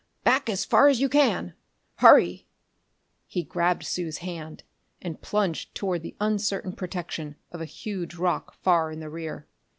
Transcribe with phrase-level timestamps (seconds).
[0.23, 1.53] "Back as far as you can!
[1.97, 2.47] Hurry!"
[3.27, 4.63] He grabbed Sue's hand
[4.99, 9.45] and plunged toward the uncertain protection of a huge rock far in the rear.